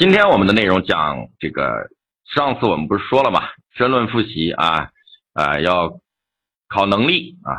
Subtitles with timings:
[0.00, 1.90] 今天我们的内容讲这个，
[2.24, 3.42] 上次我们不是说了嘛，
[3.76, 4.88] 申论复习啊，
[5.34, 6.00] 啊要
[6.68, 7.52] 考能力啊，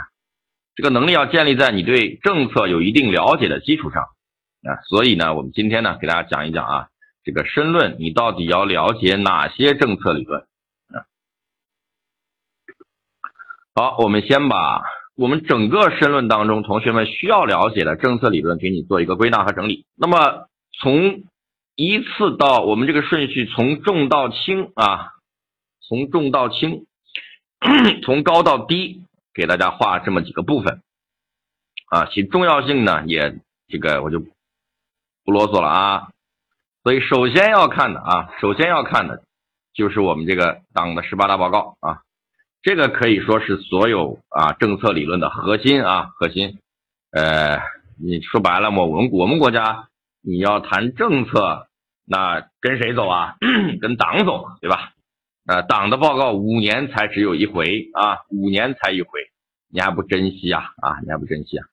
[0.74, 4.02] 这个能力要建立在你对政策有一定了解的基础上
[4.64, 6.88] 啊，所以呢，我们今天呢给大家讲一讲啊，
[7.24, 11.06] 这个申论你到底要了解哪些政策理论啊？
[13.76, 14.82] 好，我们先把
[15.16, 19.86] 我们整个申论当中同学们需要了解的政策理论给你做一个归纳和整理。
[19.96, 20.48] 那么
[20.80, 21.22] 从
[21.76, 25.14] 依次到我们这个顺序，从重到轻啊，
[25.82, 26.86] 从重到轻，
[28.04, 30.82] 从高到低，给大家画这么几个部分
[31.90, 36.10] 啊，其重要性呢也这个我就不啰嗦了啊。
[36.84, 39.24] 所以首先要看的啊，首先要看的
[39.74, 42.02] 就是我们这个党的十八大报告啊，
[42.62, 46.60] 这个可以说是所有啊政策理论的核心啊核心。
[47.12, 47.60] 呃，
[47.98, 49.90] 你说白了嘛，我们我们国家
[50.22, 51.68] 你要谈政策。
[52.04, 53.36] 那跟谁走啊？
[53.80, 54.92] 跟党走，对吧？
[55.46, 59.08] 呃，党的报告五年才只有一回啊，五年才一回，
[59.72, 60.74] 你还不珍惜啊？
[60.82, 61.64] 啊，你还不珍惜啊？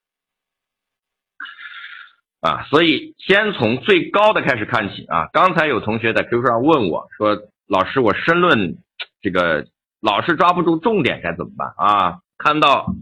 [2.41, 5.29] 啊，所以先从最高的开始看起啊。
[5.33, 8.77] 刚才有同学在 QQ 上问我说：“老师，我申论
[9.21, 9.67] 这个
[10.01, 12.95] 老是抓不住重点该怎么办啊？”看到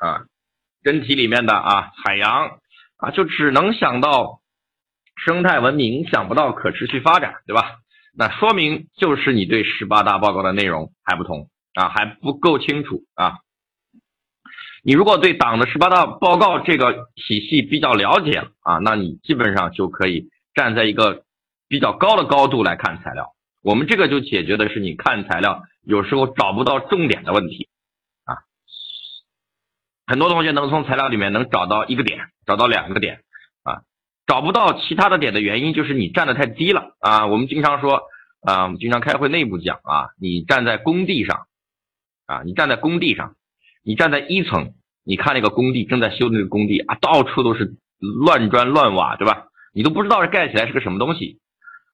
[0.00, 0.24] 啊，
[0.84, 2.58] 真题里面的啊，海洋
[2.96, 4.39] 啊，就只能想到。
[5.24, 7.76] 生态文明想不到可持续发展，对吧？
[8.12, 13.38] 那说明就是你对十八大报告的内容还不同啊，还不够清楚啊。
[14.82, 21.24] 你如果对党的十八大报告这个体系比较了解了啊，那你基本上就可以站在一个
[21.68, 23.34] 比较高的高度来看材料。
[23.62, 27.68] 我们这个就解决的是你看材料有时候找不到重点的问题
[28.24, 28.38] 啊。
[30.06, 33.20] 很多同学能从材料里面能找到一个点，找到两个点。
[34.30, 37.26] 找不到其他的点的原因就是你站的太低了啊！
[37.26, 38.02] 我们经常说
[38.46, 41.48] 啊，我们经常开会内部讲啊，你站在工地上
[42.26, 43.34] 啊，你站在工地上，
[43.84, 44.72] 你站在一层，
[45.04, 49.46] 你看那个工地正在修那个工地啊，到处都是乱砖乱瓦，对吧？
[49.74, 51.40] 你都不知道这盖起来是个什么东西。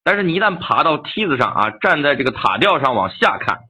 [0.04, 3.60] 但是你一旦爬到梯子上啊，站在这个塔吊上往下看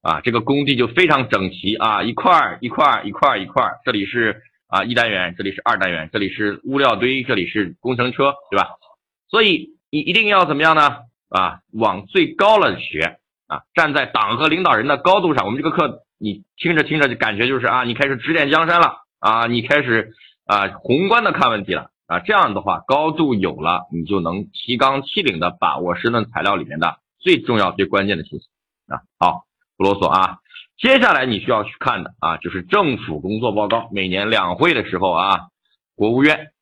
[0.00, 4.42] 啊，这个工地就非常整齐啊，一块儿一块儿一块儿一块儿，这里是。
[4.72, 8.70] 啊，一单元，这里是二单元，这里是物料堆，这里是工程车，对吧？
[9.28, 10.96] 所以你一定要怎么样呢？
[11.28, 13.18] 啊，往最高了学
[13.48, 15.44] 啊，站在党和领导人的高度上。
[15.44, 20.14] 我们这个课你听着听着就感觉就是啊，你开始指点江山了啊，你开始
[20.46, 22.20] 啊宏观的看问题了啊。
[22.20, 28.46] 这样的话，高度有了，你就能提纲挈领的把握申论材料里面的最重要、最关键的信息
[28.86, 29.02] 啊。
[29.18, 29.44] 好，
[29.76, 30.38] 不啰嗦啊。
[30.82, 33.88] 接下来你需要去看的啊，就是政府工作报告。
[33.92, 35.48] 每年两会的时候啊，
[35.94, 36.52] 国务院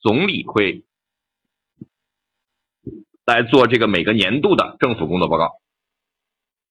[0.00, 0.84] 总理会
[3.24, 5.60] 来做这个每个年度的政府工作报告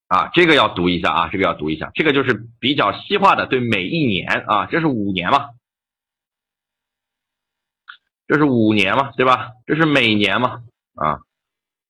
[0.08, 5.52] 啊，这个要读一下啊，这个要读一下，这个就是比较细化的，对每一年啊，这是五年嘛，
[8.28, 9.52] 这是五年嘛，对吧？
[9.66, 10.62] 这是每年嘛，
[10.96, 11.20] 啊。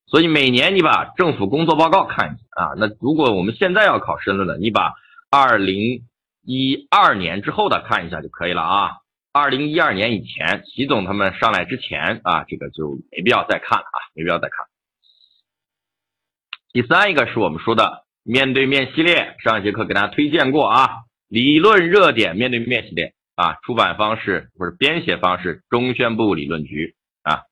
[0.06, 4.94] 所以每年你把政府工作报告看一下啊，那如果我们现在要考申论的，你把
[5.30, 6.06] 二零
[6.42, 8.92] 一二年之后的看一下就可以了啊。
[9.32, 14.66] 二零一二年以前，习总他们上来之前啊，这个就没必要再看了啊，没必要再看。
[16.72, 20.88] 第三一个是我们说的面对面系列，上一节课给大家推荐过啊，
[21.28, 27.42] 理论热点面对面系列啊，出版方式或者编写方式，中宣部理论局啊，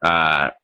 [0.00, 0.59] 呃。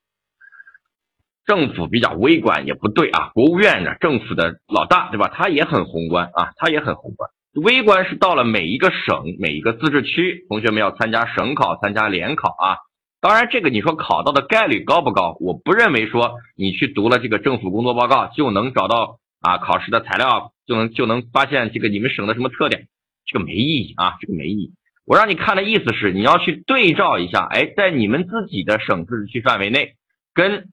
[1.47, 5.31] 政府比较微观也不对啊，国务院呢，政府的老大对吧？
[5.33, 7.31] 他也很宏观啊，他也很宏观。
[7.55, 12.77] 微观是到了每一个省、每一个自治区，同学们要参加省考、参加联考啊。
[13.21, 15.37] 当然，这个你说考到的概率高不高？
[15.41, 22.89] 我不认为说你去读了这个政府工作报告就能找到啊考试的材料，就能就能发现这个你们省的什么特点，
[23.25, 24.73] 这个没意义啊，这个没意义。
[25.07, 29.95] 我让你看的意思是你要去对照一下，哎，在你们自己的省自治区范围内
[30.35, 30.69] 跟。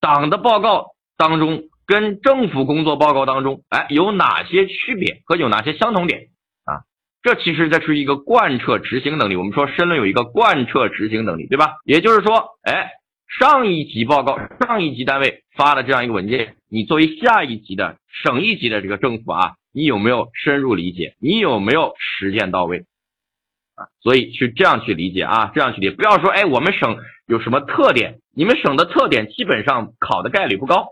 [0.00, 6.28] 党的报告当中跟政府工作报告当中，哎，有哪些区别和有哪些相同点
[6.64, 6.82] 啊？
[7.22, 9.36] 这其实这是一个贯彻执行能力。
[9.36, 11.76] 我们说申论有一个贯彻执行能力，对吧？
[11.84, 12.90] 也就是说，哎，
[13.38, 21.14] 上一级报告、上一级单位发的这样一个文件，你作为下一级的省一级的这个政府啊，你有没有深入理解？
[21.20, 22.84] 你有没有实践到位？
[23.76, 28.20] 啊，所以去这样去理解啊，这样去理解，不要说哎，我们省有什么特点？
[28.34, 30.88] 你们省的特点基本上考的概率不高。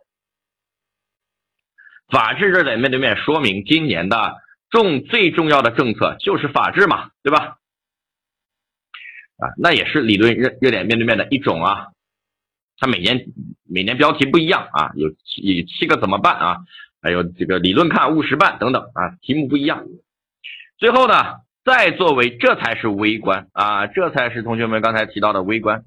[2.09, 4.37] 法治热点面对面说明今年的
[4.71, 7.57] 重最重要的政策就是法治嘛，对吧？
[9.39, 11.89] 啊，那也是理论热热点面对面的一种啊。
[12.77, 13.27] 它每年
[13.65, 16.59] 每年标题不一样啊，有有七个怎么办啊？
[17.01, 19.85] 还有这个理论看务实办等等啊，题目不一样。
[20.79, 21.15] 最后呢，
[21.65, 25.85] 再作为这才是微观啊，这才是同学们刚才提到的微观。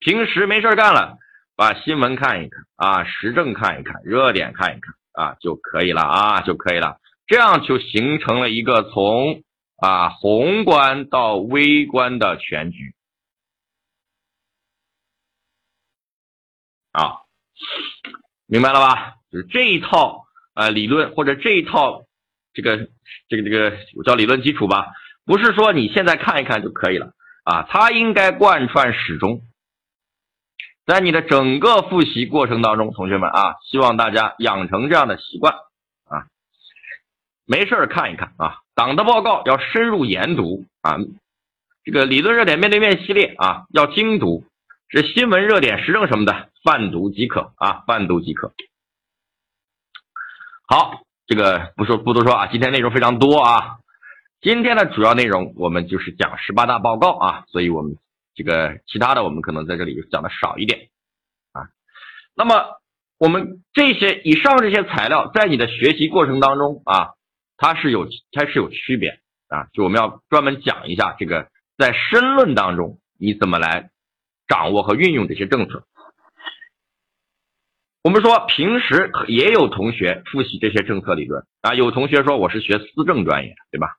[0.00, 1.18] 平时没事干了，
[1.54, 9.44] 把新闻看一看啊，时政看一看，热点看一看啊就可以了啊就可以了，这样就形成了一个从
[9.76, 12.94] 啊宏观到微观的全局。
[16.90, 17.20] 啊，
[18.46, 19.14] 明白了吧？
[19.30, 22.04] 就是这一套呃理论或者这一套
[22.54, 22.88] 这个
[23.28, 24.92] 这个这个我叫理论基础吧，
[25.24, 27.12] 不是说你现在看一看就可以了
[27.44, 29.42] 啊，它应该贯穿始终，
[30.86, 35.54] 在你的整个复习过程当中，同学们啊，希望大家养成这样的习惯
[36.04, 36.26] 啊，
[37.46, 40.98] 没事看一看啊，党的报告要深入研读啊，
[41.84, 44.44] 这个理论热点面对面系列啊要精读，
[44.88, 46.48] 这新闻热点时政什么的。
[46.64, 48.52] 泛读即可啊，泛读即可。
[50.68, 53.78] 好，这个不说不多说啊，今天内容非常多啊。
[54.40, 57.96] 今天的主要内容我们就是讲十八大报告啊，所以我们
[58.34, 60.88] 这个其他的我们可能在这里讲的少一点
[61.52, 61.70] 啊。
[62.34, 62.80] 那么
[63.18, 67.10] 我们这些以上这些材料在你的学习过程当中啊，
[67.56, 71.48] 它是有它是有区别啊，就我们要专门讲一下这个
[71.78, 73.90] 在申论当中你怎么来
[74.48, 75.86] 掌握和运用这些政策。
[78.02, 81.72] 我们说，平时也有同学复习这些政策理论啊。
[81.74, 83.96] 有同学说我是学思政专业，对吧？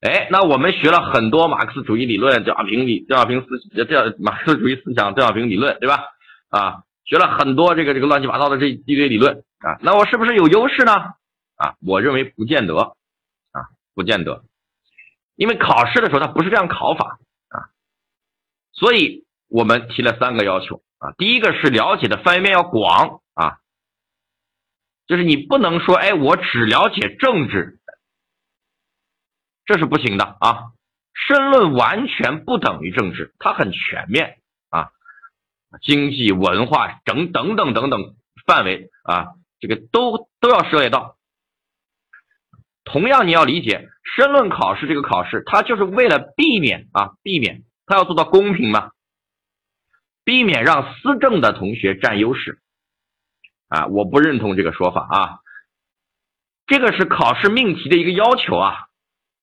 [0.00, 6.04] 哎，那我们学了很多马克思主义理论、邓小平理、邓小平思、这马克思主义思想、邓小平理论，对吧？
[6.48, 9.76] 啊，学了很多这个这个乱七八糟的这一堆理论啊。
[9.82, 10.92] 那我是不是有优势呢？
[11.56, 12.94] 啊，我认为不见得啊，
[13.94, 14.42] 不见得，
[15.36, 17.68] 因为考试的时候它不是这样考法啊。
[18.72, 20.82] 所以我们提了三个要求。
[21.04, 23.58] 啊，第一个是了解的范围面要广啊，
[25.06, 27.78] 就是你不能说，哎，我只了解政治，
[29.66, 30.72] 这是不行的啊。
[31.28, 34.38] 申论完全不等于政治，它很全面
[34.70, 34.88] 啊，
[35.82, 38.16] 经济、文化等等等等等
[38.46, 41.18] 范围啊，这个都都要涉猎到。
[42.84, 48.90] 同样，你要理解申论考试这个考试，它就是为了避免啊，避免它要做到公平嘛。
[50.24, 52.58] 避免让思政的同学占优势，
[53.68, 55.38] 啊，我不认同这个说法啊。
[56.66, 58.86] 这个是考试命题的一个要求啊，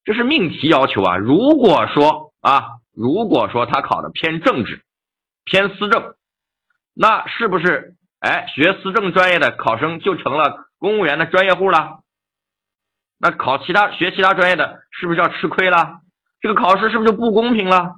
[0.04, 1.18] 这是命题要求啊。
[1.18, 4.83] 如果说啊，如果说他考的偏政治、
[5.45, 6.16] 偏思政，
[6.95, 12.00] 那是不是哎学思政专业的考生就成了公务员的专业户了？
[13.20, 16.01] 那考其他学其他专业的是不是要吃亏了？
[16.39, 17.94] 这个考试是不是就不公平了？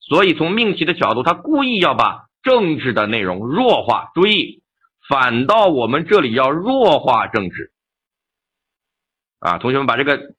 [0.00, 2.23] 所以从命题的角度，他故意要把。
[2.44, 4.62] 政治的内容弱化，注意，
[5.08, 7.72] 反倒我们这里要弱化政治
[9.40, 9.58] 啊！
[9.58, 10.34] 同学们把这个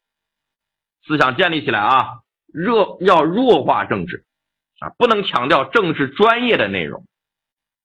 [1.06, 2.22] 思想建立起来啊，
[2.54, 4.26] 弱要弱化政治
[4.80, 7.06] 啊，不能强调政治专业的内容，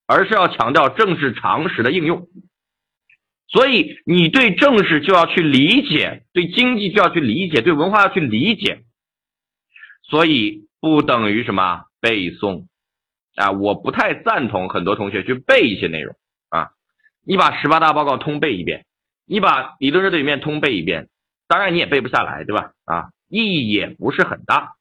[0.06, 2.28] 而是要强调政治常识的应用。
[3.48, 8.84] 所以你对政治就要去理解，对经济就要去理解，对文化要去理解。
[10.02, 12.66] 所以不等于什么背诵。
[13.40, 16.14] 啊，我不太赞同很多同学去背一些内容
[16.50, 16.70] 啊。
[17.26, 18.85] 你把十八大报告通背一遍，
[19.26, 21.09] 你把理论热点里面通背一遍，
[21.49, 22.73] 当然你也背不下来，对吧？
[22.85, 24.75] 啊，意义也不是很大。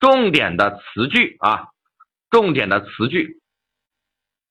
[0.00, 1.68] 重点的词句啊，
[2.30, 3.38] 重点的词句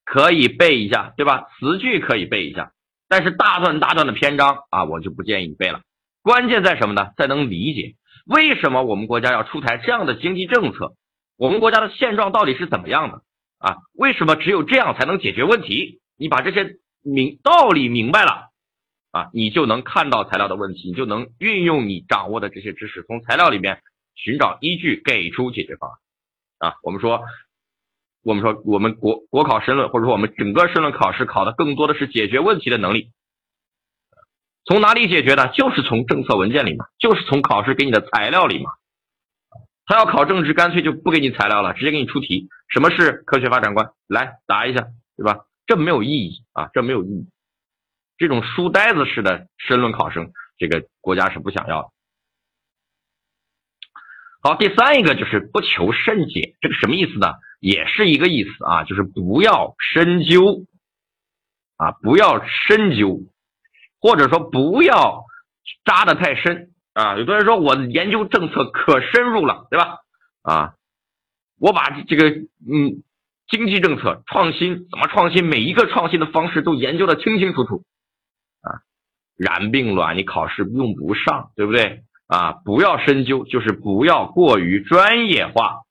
[0.04, 1.48] 可以背一下，对吧？
[1.60, 2.72] 词句可以背一下，
[3.08, 5.82] 但是大段大段的篇章啊，我就不建议你背了。
[6.22, 7.12] 关键在什么呢？
[7.18, 10.96] 在能理解为什么我们国家要出台这样的经济政策。
[11.44, 13.22] 我们国家的现状到底是怎么样的
[13.58, 13.76] 啊？
[13.96, 16.00] 为什么只有这样才能解决问题？
[16.18, 18.52] 你把这些明道理明白了
[19.12, 23.82] 啊，你就能看到材料的问题，你就能运用你掌握的这些知识，从材料里面
[24.16, 26.76] 寻找依据，给出解决方案啊。
[26.82, 27.26] 我们说，
[28.24, 33.12] 我们说，我们国国考申论，或者说我们整个申论考试考的更多的是解决问题的能力。
[34.64, 35.50] 从哪里解决呢？
[35.50, 38.72] 就是从政策文件里嘛，就是从考试给你的材料里嘛。
[39.86, 42.48] 他要考政治，干脆就不给你材料了，直接给你出题。
[42.70, 43.92] 什么是科学发展观？
[44.08, 44.88] 来答一下，
[45.18, 45.46] 对吧？
[45.66, 47.28] 这没有意义啊，这没有意义。
[48.18, 51.90] 这种书呆子式的申论考生，这个国家是不想要的。
[54.42, 57.34] 好，第三一个就是不求甚解，这个什么意思呢？
[57.60, 60.66] 也是一个意思啊，就是不要深究
[61.78, 63.22] 啊，不要深究，
[64.00, 65.24] 或者说不要
[65.86, 66.73] 扎的太深。
[66.94, 70.00] 啊，有的人说我研究政策可深入了，对吧？
[70.42, 70.74] 啊，
[71.60, 73.04] 我把这个嗯
[73.48, 77.84] 经济政策创新怎么创新，每一个创新的方式都研究的清清楚楚
[78.62, 78.82] 啊。
[79.36, 82.52] 然并卵你考试用不上，对不对啊？
[82.52, 85.82] 不要深究，就是不要过于专业化。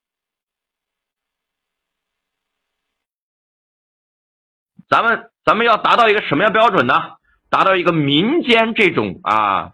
[4.88, 7.16] 咱们咱们要达到一个什么样标准呢？
[7.48, 9.72] 达到一个民间这种啊，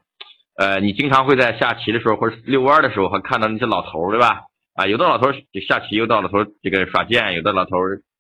[0.58, 4.40] 呃，你经常会在下棋的时候或者遛弯的时候，还看到那些老头对吧？
[4.74, 5.32] 啊，有的老头
[5.66, 7.76] 下棋，有的老头这个耍剑，有的老头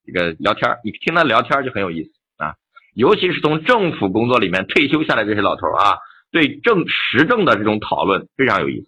[0.06, 2.54] 这个聊天你听他聊天就很有意思啊。
[2.94, 5.98] 尤其是从政府工作里面退休下来这些老头啊，
[6.30, 8.86] 对政时政的这种讨论非常有意思。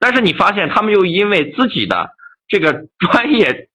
[0.00, 2.10] 但是你发现他们又因为自己的
[2.48, 2.72] 这个
[3.12, 3.68] 专业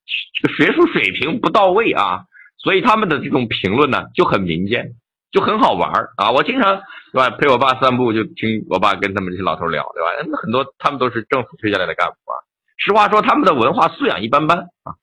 [0.58, 2.26] 学术水平不到位啊。
[2.62, 4.92] 所以他们的这种评论呢就很民间，
[5.32, 6.32] 就很好玩啊！
[6.32, 6.82] 我经常
[7.12, 10.38] 对吧陪我爸散步，就听我爸跟他们这些老头聊，对吧？
[10.42, 12.36] 很多他们都是政府推下来的干部啊。
[12.78, 14.96] 实话说，他们的文化素养一般般啊，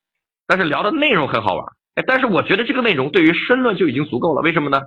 [0.46, 1.66] 但是聊的内容很好玩。
[1.94, 4.42] 哎，但是我觉得这个内容对于申论就已经足够了。
[4.42, 4.82] 为什么呢？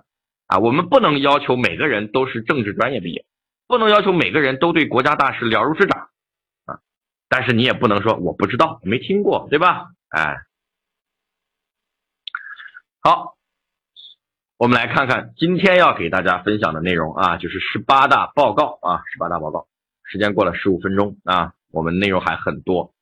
[0.48, 3.25] 啊，我们不能要求每个人都是政治专业毕业，
[3.67, 6.10] 不能要求每个人都对国家大事了如指掌
[6.65, 6.79] 啊。
[7.29, 9.88] 但是你也不能说我不知道，没听过，对吧？
[10.10, 10.36] 哎。
[13.01, 13.38] 好，
[14.60, 19.68] 我们来看看今天要给大家分享的内容啊，就是十八大报告啊，十八大报告。
[20.04, 22.94] 时间过了十五分钟啊，我们内容还很多。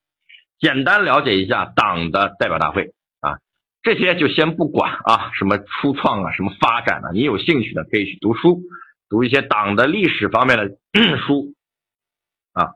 [0.60, 3.38] 简单了解一下党的代表大会啊，
[3.82, 8.62] 这些就先不管啊，什么初创啊，什么发展啊，你有兴趣的可以去读书，
[9.08, 10.78] 读一些党的历史方面的
[11.26, 11.54] 书
[12.52, 12.70] 啊，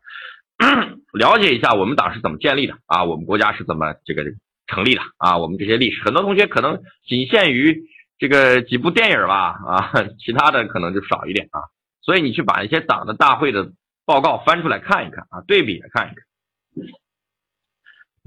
[1.14, 4.24] 了解一下我们党是怎么建立的啊，我们国家是怎么这个。
[4.68, 7.82] 成立的啊，我们这些历史，很多同学可能仅限于
[8.18, 11.60] 这个几部电影吧啊，其他的可能就少一点啊。
[12.00, 13.72] 所以你去把一些党的大会的
[14.04, 16.24] 报告翻出来看一看啊，对比着看一看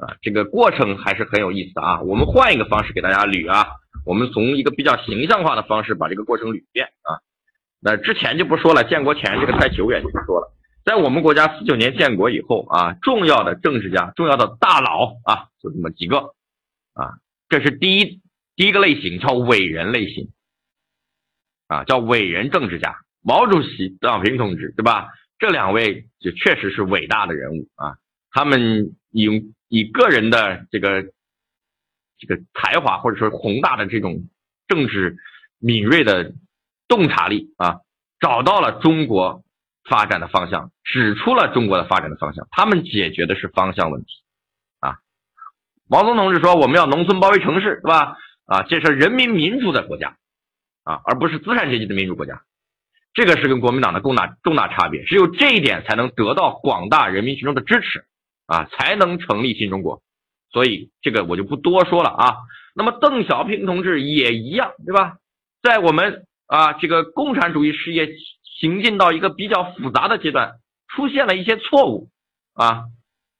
[0.08, 2.02] 啊，这个过程还是很有意思的啊。
[2.02, 3.68] 我们换一个方式给大家捋啊，
[4.06, 7.20] 我们从一个比较形象化的方式把这个过程捋一遍啊。
[7.80, 10.52] 那之前就不说了，建国前这个太久远就不说了。
[10.84, 16.18] 在我们国家四九年建国以后啊，重要的政治家、重要的大佬啊，就这么几个
[16.94, 17.18] 啊，
[17.50, 18.22] 这是第一
[18.56, 20.32] 第一个类型，叫伟人类型
[21.68, 25.10] 啊，叫伟人政治家，毛主席、邓小平同志，对吧？
[25.38, 27.98] 这两位就确实是伟大的人物啊，
[28.32, 31.04] 他们以以个人的这个
[32.18, 34.28] 这个才华，或者说宏大的这种
[34.68, 35.18] 政治
[35.60, 36.34] 敏锐的
[36.88, 37.82] 洞察力啊，
[38.20, 39.44] 找到了中国。
[39.88, 44.08] 发展的方向指出了中国的发展的方向，他们解决的是方向问题，
[44.80, 44.98] 啊，
[45.88, 48.18] 毛泽东同志说我们要农村包围城市，是吧？
[48.46, 50.18] 啊，建设人民民主的国家，
[50.84, 52.42] 啊，而不是资产阶级的民主国家，
[53.14, 58.06] 这个是跟国民党的重大重大差别，只有这一点才能得到广大人民群众的支持，
[58.48, 60.02] 啊，才能成立新中国。
[60.52, 62.36] 所以这个我就不多说了啊。
[62.76, 65.18] 那么邓小平同志也一样，对吧？
[65.62, 68.10] 在我们啊这个共产主义事业。
[68.62, 70.54] 行进到一个比较复杂的阶段，
[70.88, 72.08] 出现了一些错误
[72.54, 72.86] 啊，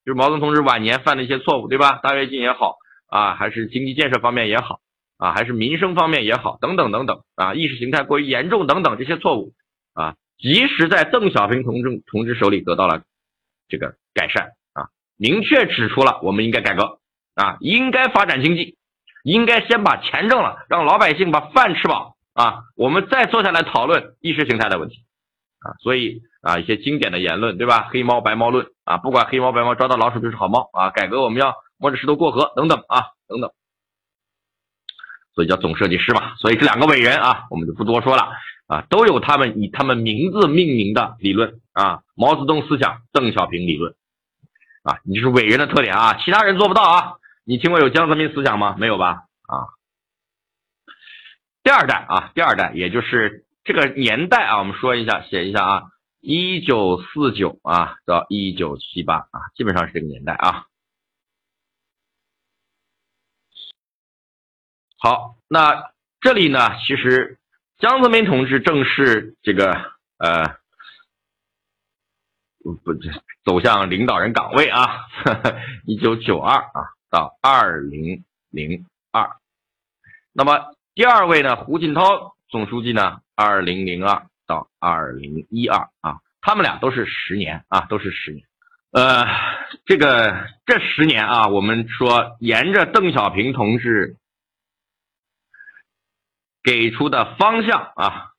[0.06, 2.02] 就是毛泽东同志晚年犯的一些错误，对吧？
[2.04, 2.76] 大跃进也好
[3.08, 4.82] 啊，还是经济建设方面也好
[5.18, 9.54] 啊，还是民生方面也好，等等等等啊，意识形态过于严重等等这些错误
[9.94, 13.04] 啊，及时在邓小平同志同志手里得到了
[13.68, 17.00] 这个改善啊，明确指出了我们应该改革
[17.36, 18.78] 啊，应该发展经济，
[19.24, 25.04] 应该先把钱挣了，让老百姓把饭吃饱啊，我们再坐下来讨论意识形态的问题。
[25.60, 27.88] 啊，所以啊，一些经典的言论，对吧？
[27.90, 30.92] 黑猫白猫论啊，不管黑猫白猫，抓到老鼠就是好猫啊。
[30.92, 33.50] 改革我们要摸着石头过河，等等啊，等等。
[35.36, 36.36] 所以叫总设计师嘛。
[36.38, 38.30] 所以这两个伟人啊，我们就不多说了
[38.66, 42.02] 啊，都有他们以他们名字命名的理论啊。
[42.16, 43.94] 毛泽东思想，邓小平理论
[44.84, 47.14] 啊，你是伟人的特点啊，其他人做不到啊。
[47.44, 48.76] 你听过有江泽民思想吗？
[48.80, 49.26] 没有吧？
[49.48, 49.70] 啊。
[51.64, 53.44] 第二代啊，第二代也就是。
[53.68, 55.84] 这个年代啊，我们说一下，写一下啊，
[56.22, 60.66] 一九四九啊到一九七八啊，基本上是这个年代啊。
[65.06, 67.38] 好，那这里呢，其实
[67.78, 69.72] 江泽民同志正是这个
[70.18, 70.58] 呃，
[72.84, 72.92] 不
[73.44, 75.06] 走向领导人岗位啊，
[75.86, 79.30] 一九九二啊到二零零二。
[80.34, 83.20] 那么第二位呢，胡锦涛总书记呢？
[83.36, 88.44] 二零零二到二零一二啊，他们俩都是十年啊，都是十年。
[88.90, 89.24] 呃，
[89.86, 94.18] 这个这十年啊，我们说沿着邓小平同志
[96.66, 98.32] 给出的方向啊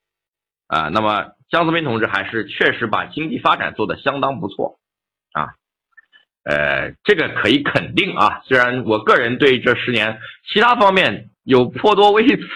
[0.66, 4.80] 啊，那么江泽民同志还是确实把经济发展做得相当不错
[5.32, 5.54] 啊。
[6.42, 8.42] 呃，这个可以肯定啊。
[8.44, 10.18] 虽然我个人对这十年
[10.52, 12.46] 其他方面有颇多微词，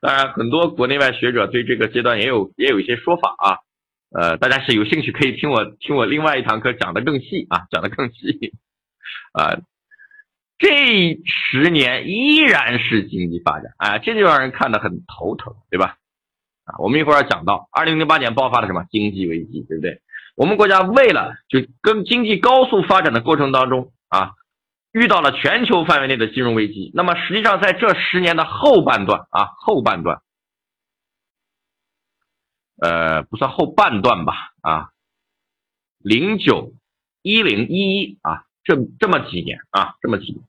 [0.00, 3.58] 当然很多国内外学者对这个阶段也有也有一些说法啊。
[4.12, 8.54] 呃，大家是有兴趣可以听我听我另外一堂课讲的更细啊，讲的更细
[9.34, 9.58] 啊。
[10.60, 15.96] 这十年依然是经济发展，哎，这就让人看得很头疼，对吧？
[16.64, 20.02] 啊，我们一会儿要讲到，二零零八年爆发了什么经济危机，对不对？
[20.36, 24.34] 我们国家为了就跟经济高速发展的过程当中啊，
[24.92, 26.90] 遇到了全球范围内的金融危机。
[26.94, 30.20] 那么实际上在这十年的后半段啊，后半段，
[32.82, 34.90] 呃，不算后半段吧，啊，
[35.96, 36.74] 零九
[37.22, 40.44] 一零一一啊，这这么几年啊，这么几年。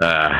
[0.00, 0.30] 呃，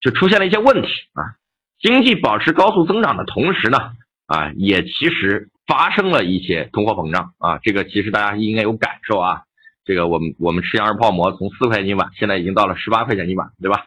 [0.00, 1.38] 就出现了一些问题啊。
[1.78, 3.92] 经济保持高速增长的同时呢，
[4.26, 7.58] 啊，也其实发生了一些通货膨胀啊。
[7.62, 9.44] 这个其实大家应该有感受啊。
[9.84, 13.86] 这个我们我们吃羊肉泡馍从四块钱一碗，现在已经到了十八块钱一碗，对吧？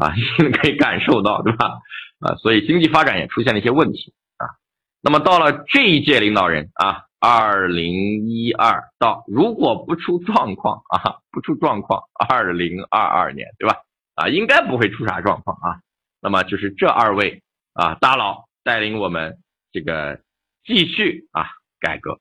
[0.00, 0.12] 啊，
[0.60, 1.78] 可以感受到，对吧？
[2.18, 4.58] 啊，所以经济发展也出现了一些问题啊。
[5.00, 7.07] 那么到了这一届领导人啊。
[7.20, 13.82] 二零一二到，如果不出状况啊， 不出状况，二零二二年，对吧？
[14.14, 15.80] 啊，应该不会出啥状况啊。
[16.20, 17.42] 那么就是这二位
[17.74, 19.38] 啊大佬带领我们
[19.72, 20.20] 这个
[20.64, 21.46] 继续啊
[21.80, 22.20] 改革。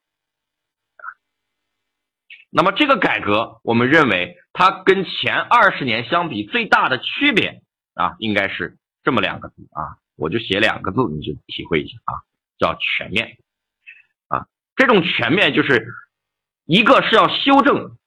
[2.49, 7.61] 那么这个改革，我们认为它跟前二十年相比最大的区别
[7.93, 12.23] 啊，应该是这么两个字啊，我就写两个字，你就体会一下啊，
[12.57, 13.37] 叫全面。
[14.77, 15.87] 这种全面就是
[16.65, 17.97] 一个是要修正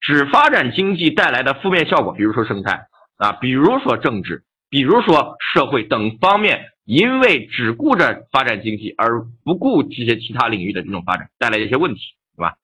[0.00, 2.86] 只发展经济带来的负面效果，比如说生态
[3.16, 12.00] 啊，比如说政治，比如说社会等方面，因为只顾着发展经济而不顾这些其他领域的这种发展带来的一些问题，
[12.36, 12.56] 对吧？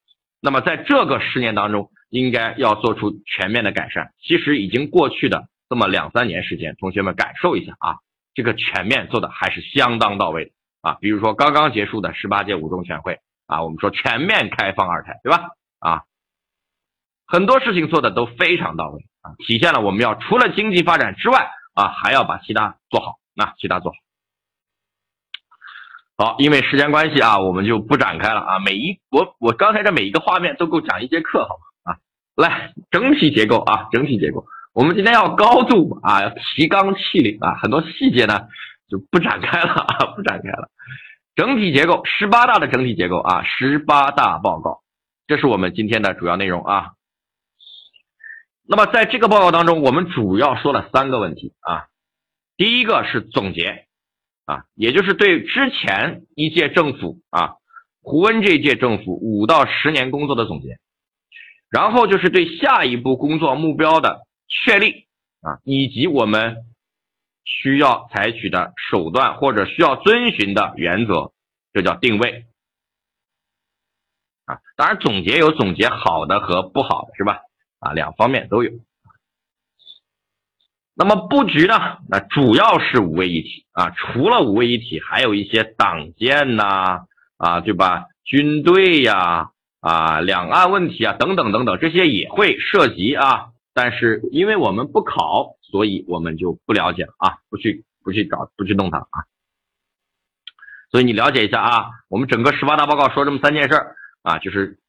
[0.42, 4.12] 那么在这个十年当中，应该要做出全面的改善。
[4.20, 7.96] 其实已经过去的这么两三年时间，同学们感受一下啊，
[8.34, 10.50] 这个全面做的还是相当到位的
[10.82, 10.98] 啊。
[11.00, 13.18] 比如说刚刚结束的十八届五中全会。
[13.50, 15.48] 啊，我们说全面开放二胎，对吧？
[15.80, 16.02] 啊，
[17.26, 23.16] 很多事情做的都非常到位啊，体现了我们要除了经济发展之外啊，还要把其他做好。
[23.32, 23.96] 那其他做好。
[26.18, 28.58] 好，因为时间关系啊，我们就不展开了啊。
[28.58, 31.94] 每一我我刚才这每一个画面都够讲一节课，好吗？
[31.94, 31.98] 啊，
[32.36, 38.48] 来整体结构啊，整体结构，我们今天要高度啊，要提纲挈领啊，很多细节呢
[38.90, 40.68] 就不展开了啊，不展开了。
[41.36, 44.82] 整体结构，十八大的整体结构啊，十八大报告，
[45.26, 46.92] 这是我们今天的主要内容啊。
[48.66, 51.86] 那么在这个报告当中，我们主要说了三个问题啊。
[52.56, 53.86] 第一个是总结
[54.44, 57.54] 啊，也就是对之前一届政府啊，
[58.02, 60.78] 胡温这一届政府五到十年工作的总结，
[61.70, 65.06] 然后就是对下一步工作目标的确立
[65.40, 66.64] 啊，以及我们。
[67.52, 71.32] 需要采取的手段或者需要遵循的原则，
[71.72, 72.46] 这叫定位
[74.46, 74.60] 啊。
[74.76, 77.40] 当然，总结有总结好的和不好的，是吧？
[77.80, 78.70] 啊，两方面都有。
[80.94, 81.98] 那么布局呢？
[82.08, 83.90] 那主要是五位一体啊。
[83.90, 88.06] 除了五位一体，还有一些党建呐，啊，对吧？
[88.24, 93.48] 军队呀，啊，两岸问题啊，等等等等，这些也会涉及啊。
[93.74, 95.56] 但是因为我们不考。
[95.70, 99.24] 所以我们就不了解了啊，不去不去找不去弄它了啊。
[100.90, 104.80] 所以你了解一下啊，我们整个十八大报告说这么三件事儿啊，就是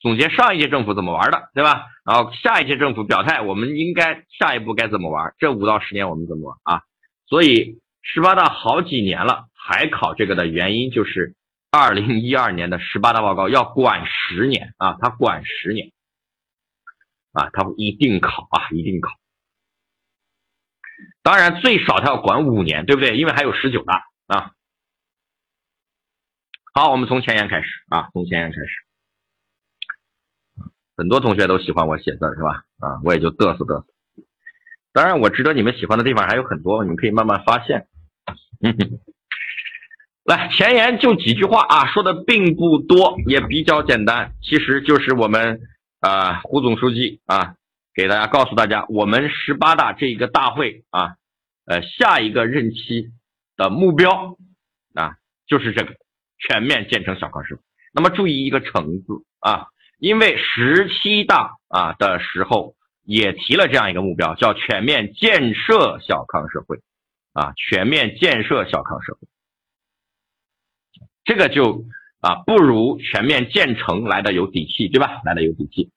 [0.00, 1.86] 总结上一届政府怎么玩的，对吧？
[2.04, 5.34] 然后下一届政府表态，我们应该下一步该怎么玩？
[5.38, 6.82] 这五到十年我们怎么玩啊？
[7.26, 11.34] 所以十八大好几年了还考这个的原因就是
[11.70, 15.92] 二零一二年的十八大报告要管十年啊，它管十年
[17.32, 19.10] 啊，它一定考啊，一定考。
[21.22, 23.16] 当然，最少他要管五年，对不对？
[23.18, 24.52] 因为还有十九大啊。
[26.72, 28.68] 好，我们从前言开始啊，从前言开始。
[30.96, 32.64] 很多同学都喜欢我写字是吧？
[32.78, 33.86] 啊，我也就嘚瑟嘚瑟。
[34.92, 37.86] 当然，我值得你们喜欢的地方还有很多，你们可以慢慢发现。
[40.24, 45.60] 来，前言就几句话啊，说的并不多，也比较简单，其实就是我们
[46.00, 47.54] 啊，胡总书记啊。
[47.98, 51.16] 给大家告诉大家，我们十八大这一个大会啊，
[51.64, 53.10] 呃，下一个任期
[53.56, 54.36] 的目标
[54.94, 55.16] 啊，
[55.48, 55.96] 就是这个
[56.38, 57.62] 全面建成小康社会。
[57.92, 59.66] 那么注意一个“成”字啊，
[59.98, 66.78] 因为十七大啊的时候也提了这样一个目标，叫全面建设小康社会
[67.32, 69.26] 啊，全面建设小康社会。
[71.24, 71.84] 这个就
[72.20, 75.20] 啊，不如全面建成来的有底气，对吧？
[75.24, 75.90] 来的有底气。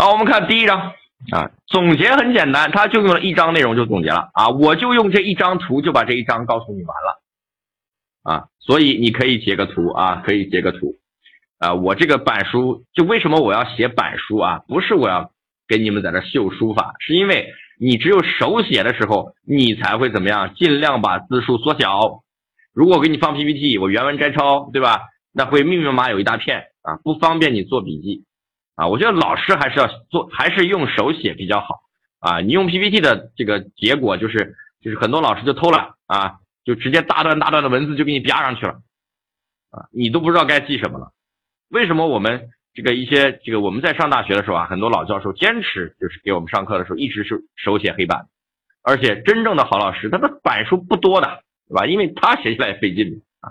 [0.00, 0.92] 好，我们看第一章
[1.32, 7.20] 啊，总结很简单，他就用了一章内容就总结了啊，我就用这一张图就把这一章告诉你完了
[8.22, 10.94] 啊，所以你可以截个图啊，可以截个图
[11.58, 14.60] 啊，我这个板书就为什么我要写板书啊？
[14.68, 15.32] 不是我要
[15.66, 22.22] 给你们在这秀书法，是因为你只有手写的时候，你才会怎么样，尽量把字数缩小。
[22.72, 25.00] 如果我给你放 PPT，我原文摘抄，对吧？
[25.32, 28.27] 那会密密麻麻有一大片啊，不方便你做笔记。
[28.78, 31.80] 啊，我觉得老师还是要做，还是用手写比较好
[32.20, 32.38] 啊。
[32.40, 38.74] 你用 PPT 的这个结果就是，就是很多老师就偷懒啊，就直接大段大段的文字就给你啪上去了
[39.70, 41.10] 啊，你都不知道该记什么了。
[41.70, 48.28] 为什么我们这个一些这个我们在上大学的时候啊，很多老教授坚持就是给我们上课的时候一直是手写黑板，
[48.82, 51.86] 而且真正的好老师他的板书不多的，对吧？
[51.86, 53.50] 因为他写起来也费劲啊。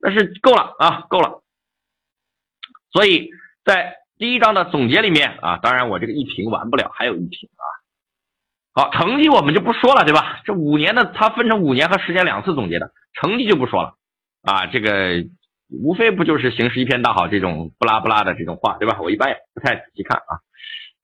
[0.00, 1.44] 但是够了啊，够了。
[2.90, 3.30] 所以
[3.64, 7.64] 在第一章的总结里面啊，当然我这个一评完不了，还有一评啊。
[8.72, 10.40] 好，成绩我们就不说了，对吧？
[10.44, 13.94] 这五年的它分成五年和十年两次总结的，成绩就不说了
[14.42, 14.66] 啊。
[14.66, 15.24] 这个
[15.70, 18.98] 无非不就是形势一片大好这种不拉不拉的这种话，对吧？
[19.00, 20.42] 我一般也不太仔细看啊。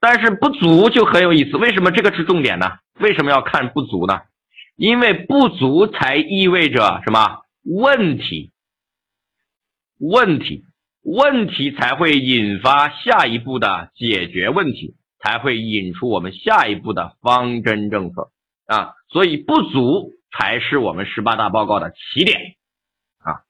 [0.01, 2.79] 但是不足就很有意思，为什么这个是重点呢？
[2.99, 4.23] 为什么要看不足呢？
[4.77, 8.51] 因为不足才意味着什么问题？
[10.01, 10.65] 问题。
[11.05, 18.31] 问题才会引发下一步的解决问题，才会引出我们下一步的方针政策
[18.67, 22.57] 啊，所以不足才是我们十八大报告的起点
[23.19, 23.45] 啊。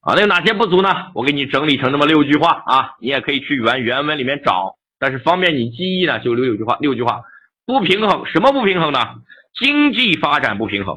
[0.00, 1.12] 啊，那有哪些不足呢？
[1.14, 7.22] 我给你整理成这么六句话啊，你也可以去原原文里面找，但是方便你记忆呢，就留六句话，六句话
[7.64, 8.98] 不平衡，什么不平衡呢？
[9.54, 10.96] 经济发展不平衡。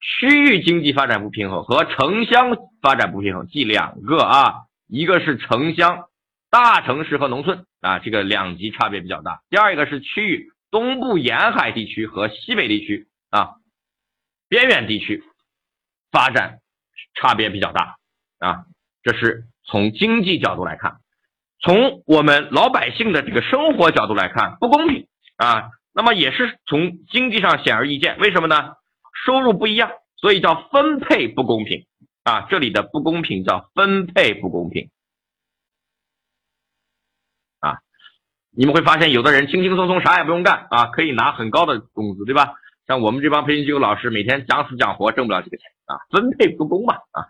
[0.00, 4.54] 区域经济发展不平衡和城乡发展不平衡，即两个啊，
[4.88, 6.04] 一个是城乡，
[6.50, 9.40] 大城市和农村啊，这个两极差别比较大。
[9.50, 13.54] 第二个是区域，东部沿海地区和西北地区啊，
[14.48, 15.24] 边远地区
[16.12, 16.58] 发展
[17.14, 17.96] 差别比较大
[18.38, 18.64] 啊。
[19.02, 20.98] 这是从经济角度来看，
[21.60, 25.70] 从我们老百姓的这个生活角度来看，不公平啊。
[25.94, 28.74] 那么也是从经济上显而易见，为什么呢？
[29.24, 31.86] 收入不一样，所以叫分配不公平
[32.24, 32.46] 啊！
[32.50, 34.90] 这里的不公平叫分配不公平
[37.60, 37.78] 啊！
[38.50, 42.54] 你们会发现，有的人轻轻松松啥也不用干啊，可以拿很高的工资，对吧？
[42.86, 45.98] 像我们这帮培训机构老师，每天讲死讲活，挣不了几个钱啊！
[46.10, 47.28] 分配不公嘛啊！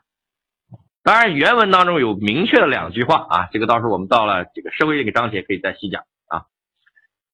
[1.02, 6.46] 当然，原文当中有明确的两句话啊，这个到时候我们到了这个社会这个章节可以再细讲啊。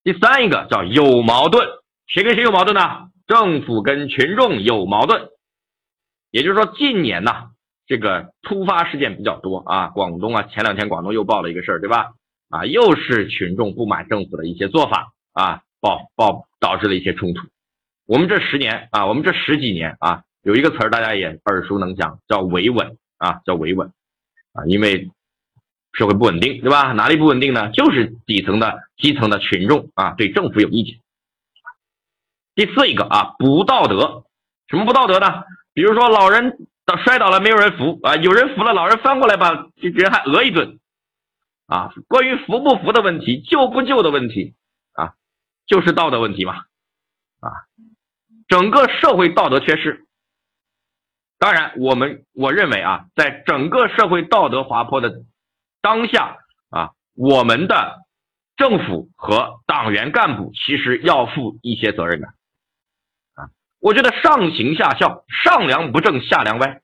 [0.05, 1.67] 第三一个叫有矛盾，
[2.07, 3.09] 谁跟谁有矛盾呢？
[3.33, 5.31] 政府跟群众有矛盾，
[6.31, 7.49] 也就是说，近年呐，
[7.87, 9.89] 这个突发事件比较多啊。
[9.89, 12.13] 广东啊，前两天广东又报了一个事儿，对吧？
[12.51, 17.41] 啊，又是群众不满政府的一些做法啊，爆爆导致了一些冲突。
[18.07, 23.91] 我们这十年啊，我们这十几年啊，有一个词儿大家也耳熟能详，叫维稳啊，叫维稳
[24.53, 25.11] 啊，因为
[25.95, 26.93] 社会不稳定，对吧？
[26.93, 27.71] 哪里不稳定呢？
[27.71, 30.99] 就是底层的基层的群众啊，对政府有意见。
[32.55, 34.25] 第四一个啊，不道德，
[34.69, 35.45] 什么不道德呢？
[35.73, 40.79] 比如说老人倒摔倒了，没有人扶啊，有人扶了，老人翻过来把人还讹一顿
[41.67, 41.93] 啊。
[42.09, 44.55] 关于扶不扶的问题，救不救的问题
[44.93, 45.15] 啊，
[45.67, 46.57] 就是道德问题嘛
[47.41, 47.49] 啊，
[48.49, 50.05] 整个社会道德缺失。
[51.39, 55.23] 当然，我们我认为啊，在整个社会道德滑坡的
[55.81, 56.37] 当下
[56.71, 58.03] 啊，我们的
[58.57, 62.29] 政府和党员干部其实要负一些责任的。
[63.83, 66.81] 我觉得上行下效，上梁不正下梁歪，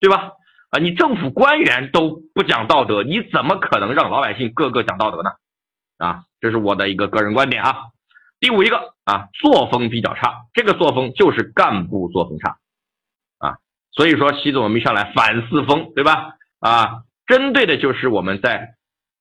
[0.00, 0.32] 对吧？
[0.70, 5.30] 啊，你政府官员都不讲道德，你怎么可能让老百姓个个讲道德呢？
[5.96, 7.84] 啊，这是我的一个个人观点啊。
[8.40, 12.58] 第五一个啊，作风比较差，这个作风就是干部作风差
[13.38, 13.58] 啊。
[13.92, 16.34] 所以说，习总我们一上来反四风，对吧？
[16.58, 18.74] 啊，针对的就是我们在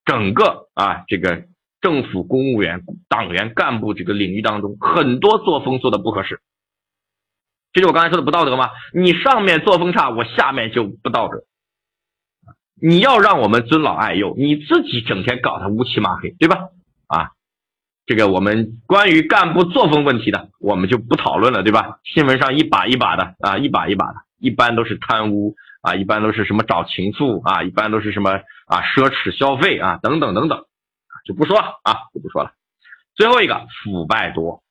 [0.04, 1.44] 整个啊这个
[1.80, 6.42] 政府公务员、党员干部这个领域当中，很多作风做的不合适。
[7.78, 8.72] 这就我刚才说的不道德吗？
[8.92, 11.44] 你上面作风差，我下面就不道德。
[12.82, 16.70] 你要让我们尊老爱幼，你自己整天搞得乌漆嘛黑，对吧？
[17.06, 17.30] 啊，
[18.08, 22.00] 这个我们关于干部作风问题的，我们就不讨论了，对吧？
[22.04, 28.32] 新闻上一把一把的啊，一把一把的，一般都是贪污啊，一般都是什么找情妇啊，一般都是什么
[28.66, 30.66] 啊奢侈消费啊，等等等等，
[31.28, 32.54] 就不说了啊，就不说了。
[33.14, 34.64] 最后一个腐败多。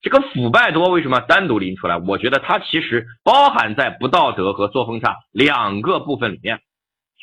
[0.00, 1.96] 这个腐败多为什么单独拎出来？
[1.96, 6.60] 我觉得它其实包含在不道德和作风差两个部分里面。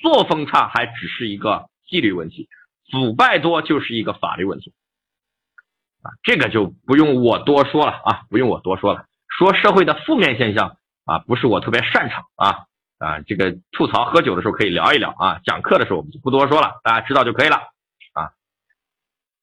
[0.02, 2.50] 作风差还只是一个纪律问题，
[2.92, 4.74] 腐败多就是一个法律问题。
[6.04, 9.06] 啊，这个就不用我多说了啊，不用我多说了。
[9.38, 12.66] 说社会的负面现象啊，不是我特别擅长啊
[13.00, 17.58] 啊，这个吐槽喝酒的时候可以聊一聊啊，讲课的时候我们就不多说了，大家知道就可以了。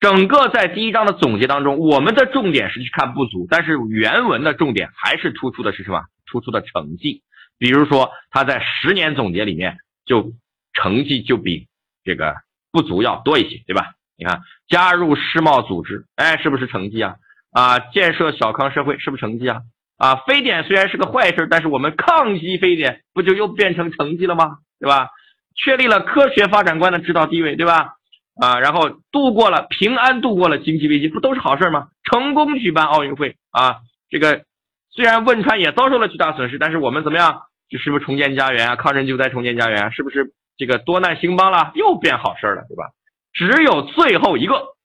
[0.02, 6.02] 整个在第一章的总结当中，我们的重点是去看不足，但是原文的重点还是突出的是什么？
[6.26, 7.22] 突出的成绩。
[7.56, 10.32] 比如说他在十年总结里面就
[10.72, 11.68] 成绩就比
[12.02, 12.34] 这个
[12.72, 13.92] 不足要多一些，对吧？
[14.18, 17.14] 你看加入世贸组织，哎，是不是成绩啊？
[17.52, 19.60] 啊，建设小康社会是不是成绩啊？
[19.98, 24.56] 啊，非典虽然是个坏事，但是我们抗击非典不就又变成成绩了吗？
[24.80, 25.10] 对吧？
[25.54, 27.98] 确立了科学发展观的指导地位，对吧？
[28.40, 31.88] 啊，然后度过了平安度过了经济危机，不都是好事吗？
[32.04, 34.44] 成功举办奥运会啊，这个
[34.90, 37.42] 虽然汶川也遭受了巨大损失，但是我们怎么样？
[37.68, 38.76] 就是不是重建家园啊？
[38.76, 41.72] 抗震救灾重建家园，是不是这个多难兴邦了？
[41.74, 42.90] 又变好事了，对吧？
[43.32, 44.76] 只有最后一个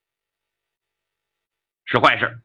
[1.85, 2.39] 是坏事，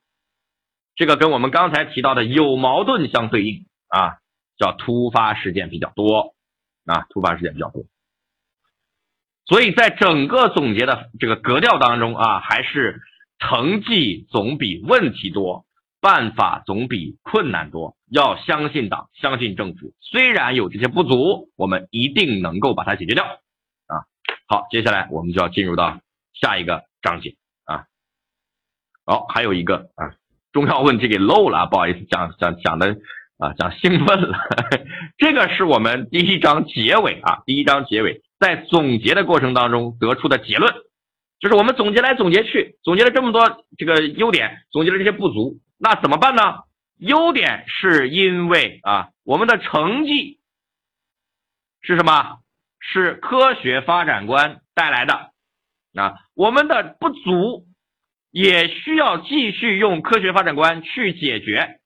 [0.96, 4.18] 这个跟我们刚才提到的有矛盾相对应啊，
[4.56, 6.34] 叫突发事件比较多
[6.86, 7.84] 啊，突发事件比较多。
[9.44, 13.00] 所以在整个总结的这个格调当中啊，还是
[13.38, 15.66] 成绩总比问题多，
[16.00, 17.96] 办法总比困难多。
[18.09, 19.92] 要相信党，相信政府。
[20.00, 23.24] 虽然有这些不足，我们一定能够把它解决掉。
[23.24, 24.07] 啊，
[24.46, 26.00] 好，接下来我们就要进入到
[26.35, 27.87] 下一个章节啊。
[29.05, 30.14] 好，还有一个啊，
[30.52, 32.96] 重要问题给漏了啊，不好意思，讲讲讲的
[33.38, 34.38] 啊，讲兴奋了。
[35.18, 38.22] 这个是我们第一章结尾啊，第一章结尾。
[38.42, 40.74] 在总结的过程当中得出的结论，
[41.38, 46.64] 就是我们总结来总结去，总结了这么多这个优点，总结了这些不足，那怎么办呢？
[46.98, 50.40] 优点是因为啊，我们的成绩
[51.81, 52.40] 是什么？
[52.81, 55.31] 是科学发展观带来的。
[55.94, 57.66] 啊，我们的不足
[58.31, 61.78] 也需要继续用科学发展观去解决。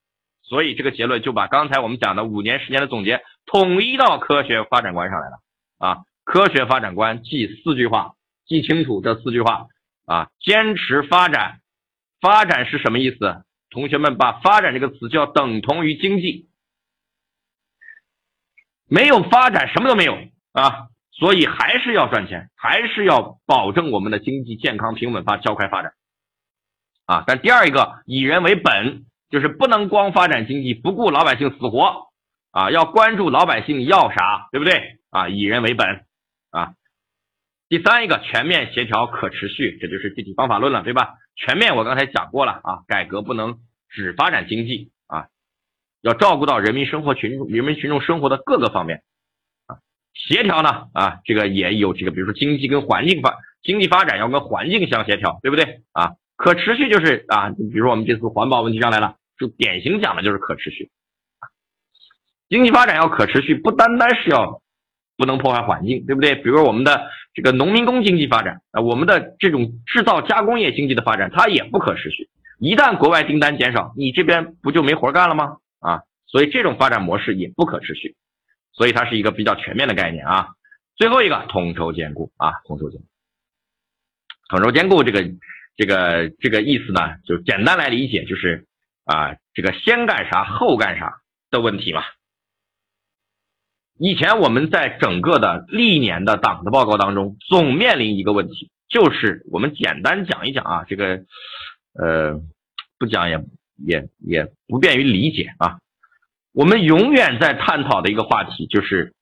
[0.43, 5.39] 所以这个结论就把刚才我们讲的五年十年的总结统一到科学发展观上来了
[5.79, 5.99] 啊。
[6.27, 9.69] 科学发展观记四句话，记清楚这四句话
[10.07, 10.29] 啊！
[10.41, 11.61] 坚持发展，
[12.21, 13.45] 发展是什么意思？
[13.71, 16.49] 同学们把“发展”这个词就要等同于经济，
[18.89, 20.19] 没有发展什么都没有
[20.53, 20.89] 啊！
[21.13, 25.93] 所以还是要赚钱，还是要保证我们的经济健康平稳发较快发展
[27.07, 27.23] 啊！
[27.25, 32.09] 但第二一个以人为本，就是不能光发展经济，不顾老百姓死活
[32.51, 32.73] 啊！
[32.73, 35.29] 要关注老百姓要啥，对不对啊？
[35.29, 36.06] 以人为本。
[36.57, 36.73] 啊，
[37.69, 41.17] 第三一个全面协调可持续，这就是具体方法论了，对吧？
[41.35, 43.59] 全面我刚才讲过了啊，改革不能
[43.91, 45.29] 只发展经济啊，
[46.01, 49.03] 要照顾到人民生活群众、人民群众生活的各个方面
[49.67, 49.77] 啊。
[50.15, 56.13] 协调呢啊，这个也有这个，比如说经济跟环境发，经济发展要跟环境相协调，对不对啊？
[56.37, 60.91] 可持续就是啊，比如说我们这次环保问题上来了，就典型讲的就是可持续
[62.49, 64.63] 经济发展要可持续，不单单是要。
[65.17, 66.35] 不能破坏环境，对不对？
[66.37, 72.29] 比如我们的这个农民工经济发展啊，我们的这种制造加工业经济的发展，它也不可持续。
[72.59, 75.59] 一旦国外订单减少，你这边不就没活干了吗？
[75.81, 78.15] 啊，所以这种发展模式也不可持续。
[78.73, 80.49] 所以它是一个比较全面的概念啊。
[80.97, 83.07] 最后一个统筹兼顾啊，统筹兼顾，
[84.49, 85.25] 统筹兼顾这个
[85.77, 88.67] 这个这个意思呢，就简单来理解就是
[89.05, 92.03] 啊，这个先干啥后干啥的问题嘛。
[93.99, 101.25] 以前我们在整个的历年的党的报告当中，总面临一个问题，就是我们简单讲一讲啊，这个，
[101.95, 102.39] 呃，
[102.99, 103.43] 不讲也
[103.77, 105.79] 也也不便于理解啊。
[106.53, 109.15] 我们永远在探讨的一个话题就是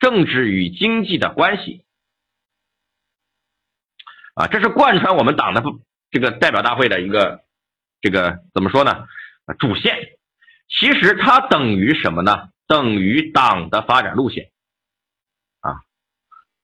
[0.00, 1.84] 政治与经济的关系
[4.34, 5.62] 啊，这是贯穿我们党的
[6.10, 7.44] 这个代表大会的一个
[8.00, 9.06] 这个怎么说呢？
[9.60, 10.15] 主线。
[10.68, 12.48] 其实它等于什么呢？
[12.68, 14.50] 等于党的发展路线，
[15.60, 15.70] 啊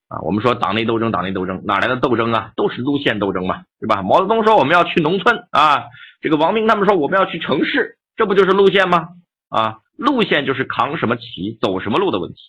[0.08, 2.50] 啊，我们说党内斗争，党内斗争哪来的斗争啊？
[2.56, 4.02] 都是路线斗争嘛，对吧？
[4.02, 5.84] 毛泽东说我们要去农村啊，
[6.20, 9.10] 这个王明他们说我们要去城市，这不就是路线吗？
[9.48, 12.40] 啊，路线就是扛什么旗，走什么路的问题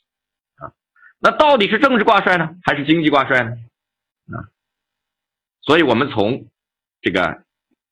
[0.56, 0.74] 啊。
[1.20, 3.52] 那到底是政治挂帅呢，还是经济挂帅呢？
[4.36, 4.50] 啊，
[5.62, 6.48] 所以我们从
[7.02, 7.44] 这个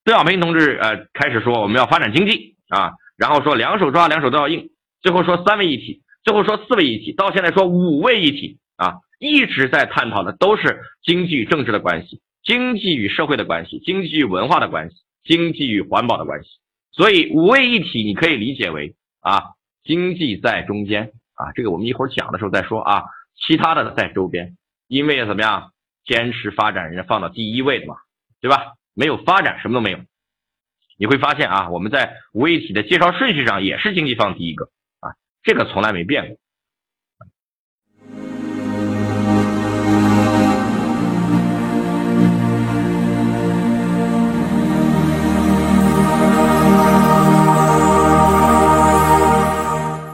[0.03, 2.93] 邓小平同志呃开始说我们要发展经济啊。
[3.21, 4.71] 然后说两手抓，两手都要硬，
[5.03, 16.49] 最后说三位一体，最后说四位一体，到现在说五位一体啊，一直在探讨的都是经济与政治的关系经济与社会的关系，经济与文化的关系，经济与环保的关系。
[16.91, 19.51] 所以五位一体你可以理解为啊，
[19.83, 23.03] 经济在中间啊，这个我们一会儿讲的时候再说啊，
[23.35, 24.57] 其他的在周边，
[24.87, 25.73] 因为怎么样，
[26.05, 27.97] 坚持发展人家放到第一位的嘛，
[28.41, 28.73] 对吧？
[28.95, 29.99] 没有发展什么都没有。
[31.01, 34.65] 你会发现啊，我们在五位一体的介绍顺序上也是经济放第一个
[34.99, 36.37] 啊，这个从来没变过。